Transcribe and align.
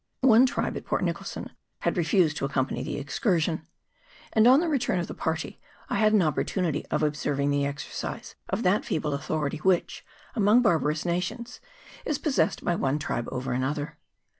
One 0.21 0.47
tribe 0.47 0.75
at 0.77 0.83
Port 0.85 1.03
Nicholson 1.03 1.51
had 1.81 1.95
refused 1.95 2.35
to 2.37 2.45
accompany 2.45 2.81
the 2.81 2.97
excursion; 2.97 3.67
and 4.33 4.47
on 4.47 4.59
the 4.59 4.67
return 4.67 4.97
of 4.99 5.05
the 5.05 5.13
party 5.13 5.61
I 5.91 5.97
had 5.99 6.11
an 6.11 6.23
opportunity 6.23 6.87
of 6.87 7.03
observing 7.03 7.51
the 7.51 7.67
exercise 7.67 8.33
of 8.49 8.63
that 8.63 8.83
feeble 8.83 9.13
authority 9.13 9.57
which, 9.57 10.03
amongst 10.35 10.63
barbarous 10.63 11.05
nations, 11.05 11.59
is 12.03 12.17
possessed 12.17 12.65
by 12.65 12.73
one 12.73 12.97
tribe 12.97 13.29
over 13.31 13.53
another. 13.53 13.99